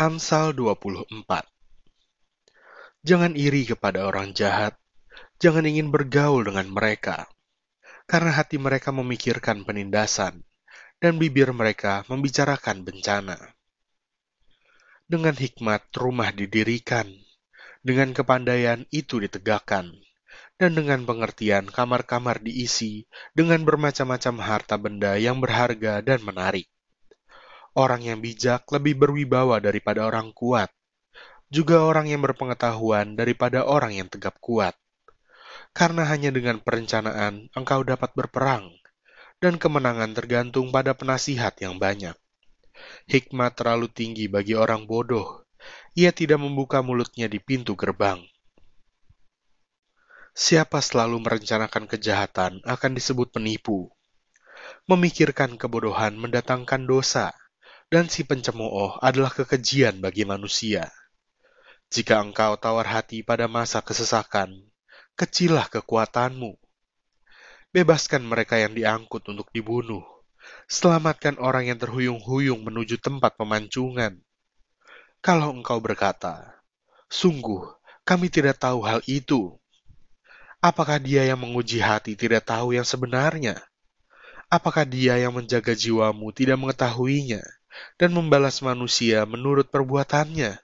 Amsal 0.00 0.56
24 0.56 1.12
Jangan 3.04 3.36
iri 3.36 3.68
kepada 3.68 4.08
orang 4.08 4.32
jahat, 4.32 4.80
jangan 5.36 5.68
ingin 5.68 5.92
bergaul 5.92 6.40
dengan 6.40 6.72
mereka, 6.72 7.28
karena 8.08 8.32
hati 8.32 8.56
mereka 8.56 8.96
memikirkan 8.96 9.60
penindasan, 9.68 10.40
dan 11.04 11.20
bibir 11.20 11.52
mereka 11.52 12.08
membicarakan 12.08 12.80
bencana. 12.80 13.36
Dengan 15.04 15.36
hikmat 15.36 15.92
rumah 15.92 16.32
didirikan, 16.32 17.04
dengan 17.84 18.16
kepandaian 18.16 18.88
itu 18.88 19.20
ditegakkan, 19.20 19.92
dan 20.56 20.80
dengan 20.80 21.04
pengertian 21.04 21.68
kamar-kamar 21.68 22.40
diisi 22.40 23.04
dengan 23.36 23.68
bermacam-macam 23.68 24.48
harta 24.48 24.80
benda 24.80 25.20
yang 25.20 25.44
berharga 25.44 26.00
dan 26.00 26.24
menarik. 26.24 26.72
Orang 27.70 28.02
yang 28.02 28.18
bijak 28.18 28.66
lebih 28.74 28.98
berwibawa 28.98 29.62
daripada 29.62 30.02
orang 30.02 30.34
kuat, 30.34 30.74
juga 31.50 31.86
orang 31.86 32.10
yang 32.10 32.22
berpengetahuan 32.22 33.14
daripada 33.14 33.62
orang 33.66 33.94
yang 33.94 34.10
tegap 34.10 34.38
kuat. 34.42 34.74
Karena 35.70 36.02
hanya 36.06 36.34
dengan 36.34 36.58
perencanaan 36.58 37.46
engkau 37.54 37.86
dapat 37.86 38.10
berperang, 38.18 38.74
dan 39.38 39.56
kemenangan 39.56 40.10
tergantung 40.14 40.74
pada 40.74 40.98
penasihat 40.98 41.54
yang 41.62 41.78
banyak. 41.78 42.14
Hikmat 43.06 43.54
terlalu 43.54 43.86
tinggi 43.86 44.26
bagi 44.26 44.58
orang 44.58 44.90
bodoh, 44.90 45.46
ia 45.94 46.10
tidak 46.10 46.38
membuka 46.42 46.82
mulutnya 46.82 47.30
di 47.30 47.38
pintu 47.38 47.78
gerbang. 47.78 48.18
Siapa 50.34 50.78
selalu 50.78 51.18
merencanakan 51.22 51.90
kejahatan 51.90 52.52
akan 52.62 52.90
disebut 52.94 53.34
penipu. 53.34 53.90
Memikirkan 54.86 55.58
kebodohan 55.58 56.14
mendatangkan 56.14 56.86
dosa, 56.86 57.34
dan 57.90 58.06
si 58.06 58.22
pencemooh 58.22 59.02
adalah 59.02 59.34
kekejian 59.34 59.98
bagi 59.98 60.22
manusia. 60.22 60.86
Jika 61.90 62.22
engkau 62.22 62.54
tawar 62.54 62.86
hati 62.86 63.26
pada 63.26 63.50
masa 63.50 63.82
kesesakan, 63.82 64.54
kecilah 65.18 65.66
kekuatanmu. 65.66 66.54
Bebaskan 67.74 68.22
mereka 68.22 68.62
yang 68.62 68.78
diangkut 68.78 69.26
untuk 69.26 69.50
dibunuh. 69.50 70.06
Selamatkan 70.70 71.42
orang 71.42 71.66
yang 71.66 71.82
terhuyung-huyung 71.82 72.62
menuju 72.62 73.02
tempat 73.02 73.34
pemancungan. 73.34 74.22
Kalau 75.18 75.50
engkau 75.50 75.82
berkata, 75.82 76.62
"Sungguh, 77.10 77.74
kami 78.06 78.30
tidak 78.30 78.62
tahu 78.62 78.86
hal 78.86 79.02
itu," 79.10 79.58
apakah 80.62 81.02
Dia 81.02 81.26
yang 81.26 81.42
menguji 81.42 81.82
hati 81.82 82.14
tidak 82.14 82.46
tahu 82.46 82.70
yang 82.70 82.86
sebenarnya? 82.86 83.58
Apakah 84.46 84.86
Dia 84.86 85.18
yang 85.18 85.34
menjaga 85.34 85.74
jiwamu 85.74 86.30
tidak 86.30 86.54
mengetahuinya 86.54 87.42
dan 87.96 88.14
membalas 88.14 88.62
manusia 88.64 89.26
menurut 89.26 89.68
perbuatannya? 89.68 90.58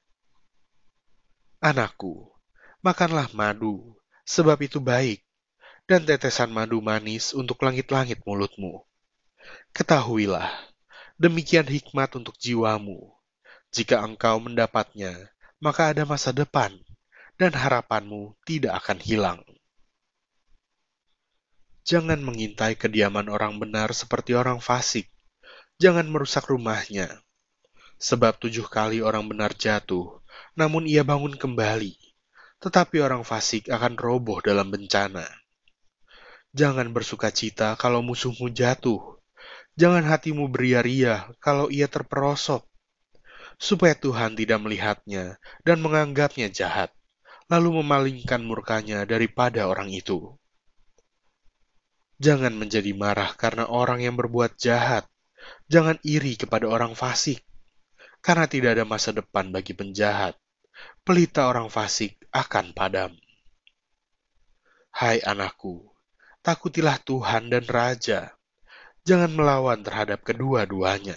Anakku, 1.61 2.31
makanlah 2.85 3.31
madu, 3.33 3.99
sebab 4.23 4.61
itu 4.63 4.79
baik, 4.79 5.25
dan 5.91 6.05
tetesan 6.05 6.53
madu 6.53 6.79
manis 6.79 7.35
untuk 7.35 7.63
langit-langit 7.63 8.23
mulutmu. 8.27 8.85
Ketahuilah, 9.71 10.51
demikian 11.17 11.67
hikmat 11.67 12.15
untuk 12.19 12.35
jiwamu 12.37 13.17
jika 13.77 14.01
engkau 14.01 14.41
mendapatnya, 14.41 15.13
maka 15.61 15.93
ada 15.93 16.09
masa 16.09 16.33
depan, 16.33 16.73
dan 17.37 17.53
harapanmu 17.53 18.33
tidak 18.49 18.81
akan 18.81 18.99
hilang. 19.05 19.41
Jangan 21.85 22.19
mengintai 22.19 22.75
kediaman 22.75 23.29
orang 23.31 23.61
benar 23.61 23.93
seperti 23.93 24.35
orang 24.35 24.65
fasik. 24.65 25.13
Jangan 25.77 26.09
merusak 26.09 26.49
rumahnya. 26.49 27.21
Sebab 27.97 28.41
tujuh 28.41 28.69
kali 28.69 29.01
orang 29.01 29.29
benar 29.29 29.57
jatuh, 29.57 30.21
namun 30.57 30.89
ia 30.89 31.05
bangun 31.05 31.37
kembali. 31.37 31.97
Tetapi 32.61 32.97
orang 33.01 33.25
fasik 33.25 33.69
akan 33.69 33.97
roboh 34.01 34.41
dalam 34.41 34.73
bencana. 34.73 35.25
Jangan 36.57 36.89
bersuka 36.93 37.29
cita 37.29 37.77
kalau 37.77 38.01
musuhmu 38.01 38.49
jatuh. 38.49 39.21
Jangan 39.77 40.09
hatimu 40.09 40.49
beria-ria 40.49 41.29
kalau 41.41 41.69
ia 41.69 41.85
terperosok 41.85 42.65
supaya 43.57 43.97
Tuhan 43.97 44.37
tidak 44.37 44.61
melihatnya 44.61 45.41
dan 45.65 45.81
menganggapnya 45.81 46.53
jahat, 46.53 46.93
lalu 47.49 47.81
memalingkan 47.83 48.45
murkanya 48.45 49.05
daripada 49.09 49.69
orang 49.69 49.93
itu. 49.93 50.37
Jangan 52.17 52.57
menjadi 52.57 52.97
marah 52.97 53.37
karena 53.37 53.69
orang 53.69 54.01
yang 54.01 54.17
berbuat 54.17 54.57
jahat. 54.57 55.05
Jangan 55.67 55.99
iri 56.07 56.39
kepada 56.39 56.71
orang 56.71 56.95
fasik, 56.95 57.43
karena 58.23 58.47
tidak 58.47 58.79
ada 58.79 58.85
masa 58.87 59.11
depan 59.11 59.51
bagi 59.51 59.75
penjahat. 59.75 60.39
Pelita 61.03 61.49
orang 61.49 61.73
fasik 61.73 62.21
akan 62.31 62.77
padam. 62.77 63.13
Hai 64.93 65.21
anakku, 65.25 65.87
takutilah 66.45 67.01
Tuhan 67.03 67.49
dan 67.53 67.65
Raja. 67.67 68.37
Jangan 69.07 69.33
melawan 69.35 69.83
terhadap 69.87 70.27
kedua-duanya 70.27 71.17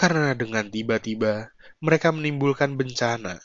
karena 0.00 0.32
dengan 0.32 0.64
tiba-tiba 0.64 1.52
mereka 1.84 2.08
menimbulkan 2.08 2.72
bencana, 2.72 3.36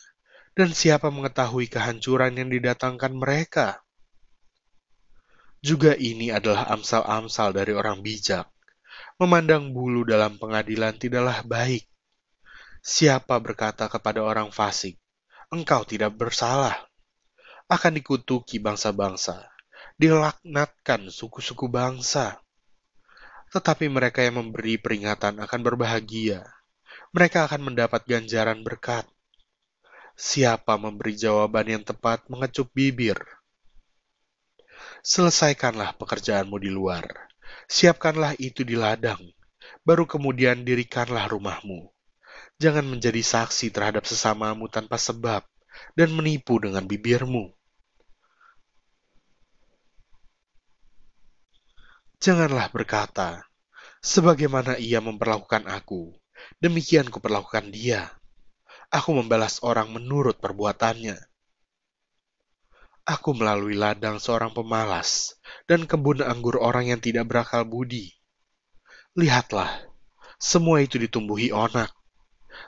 dan 0.56 0.72
siapa 0.72 1.12
mengetahui 1.12 1.68
kehancuran 1.68 2.40
yang 2.40 2.48
didatangkan 2.48 3.12
mereka? 3.12 3.84
Juga 5.60 6.00
ini 6.00 6.32
adalah 6.32 6.72
amsal-amsal 6.72 7.52
dari 7.52 7.76
orang 7.76 8.00
bijak. 8.00 8.48
Memandang 9.16 9.72
bulu 9.72 10.04
dalam 10.04 10.36
pengadilan 10.36 10.96
tidaklah 11.00 11.44
baik. 11.48 11.88
Siapa 12.86 13.40
berkata 13.42 13.90
kepada 13.90 14.22
orang 14.22 14.52
fasik, 14.52 15.00
engkau 15.50 15.88
tidak 15.88 16.14
bersalah, 16.14 16.76
akan 17.72 17.98
dikutuki 17.98 18.62
bangsa-bangsa, 18.62 19.50
dilaknatkan 19.98 21.10
suku-suku 21.10 21.66
bangsa 21.72 22.46
tetapi 23.56 23.88
mereka 23.88 24.20
yang 24.20 24.44
memberi 24.44 24.76
peringatan 24.76 25.40
akan 25.40 25.60
berbahagia. 25.64 26.44
Mereka 27.16 27.48
akan 27.48 27.72
mendapat 27.72 28.04
ganjaran 28.04 28.60
berkat. 28.68 29.08
Siapa 30.20 30.76
memberi 30.76 31.16
jawaban 31.16 31.64
yang 31.64 31.84
tepat 31.88 32.28
mengecup 32.28 32.68
bibir. 32.76 33.16
Selesaikanlah 35.00 35.96
pekerjaanmu 35.96 36.60
di 36.60 36.68
luar. 36.68 37.25
Siapkanlah 37.66 38.38
itu 38.38 38.62
di 38.62 38.78
ladang. 38.78 39.22
Baru 39.82 40.06
kemudian 40.06 40.66
dirikanlah 40.66 41.30
rumahmu. 41.30 41.90
Jangan 42.62 42.88
menjadi 42.88 43.20
saksi 43.20 43.74
terhadap 43.74 44.08
sesamamu 44.08 44.72
tanpa 44.72 44.96
sebab 44.96 45.44
dan 45.94 46.10
menipu 46.16 46.56
dengan 46.62 46.88
bibirmu. 46.88 47.52
Janganlah 52.24 52.72
berkata, 52.72 53.44
sebagaimana 54.02 54.80
ia 54.80 55.04
memperlakukan 55.04 55.68
aku, 55.70 56.16
demikian 56.64 57.12
kuperlakukan 57.12 57.70
dia. 57.70 58.10
Aku 58.90 59.14
membalas 59.14 59.60
orang 59.62 59.92
menurut 59.92 60.40
perbuatannya. 60.40 61.20
Aku 63.06 63.38
melalui 63.38 63.78
ladang 63.78 64.18
seorang 64.18 64.50
pemalas 64.50 65.38
dan 65.70 65.86
kebun 65.86 66.26
anggur 66.26 66.58
orang 66.58 66.90
yang 66.90 66.98
tidak 66.98 67.30
berakal 67.30 67.62
budi. 67.62 68.18
Lihatlah, 69.14 69.70
semua 70.42 70.82
itu 70.82 70.98
ditumbuhi 70.98 71.54
onak. 71.54 71.94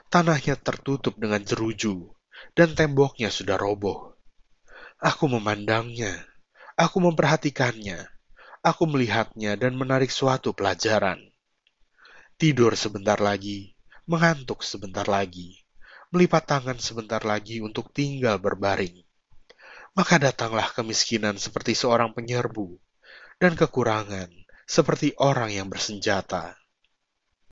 Tanahnya 0.06 0.54
tertutup 0.54 1.18
dengan 1.18 1.42
jeruju, 1.42 2.14
dan 2.54 2.78
temboknya 2.78 3.34
sudah 3.34 3.58
roboh. 3.58 4.14
Aku 5.02 5.26
memandangnya, 5.26 6.22
aku 6.78 7.02
memperhatikannya, 7.02 8.06
aku 8.62 8.86
melihatnya 8.86 9.58
dan 9.58 9.74
menarik 9.74 10.12
suatu 10.12 10.54
pelajaran. 10.54 11.18
Tidur 12.38 12.78
sebentar 12.78 13.18
lagi, 13.18 13.74
mengantuk 14.06 14.62
sebentar 14.62 15.10
lagi, 15.10 15.66
melipat 16.14 16.46
tangan 16.46 16.78
sebentar 16.78 17.26
lagi 17.26 17.58
untuk 17.58 17.90
tinggal 17.90 18.38
berbaring. 18.38 19.07
Maka 19.96 20.20
datanglah 20.20 20.68
kemiskinan 20.74 21.40
seperti 21.40 21.72
seorang 21.72 22.12
penyerbu, 22.12 22.76
dan 23.38 23.54
kekurangan 23.54 24.28
seperti 24.68 25.16
orang 25.16 25.54
yang 25.54 25.70
bersenjata. 25.70 26.58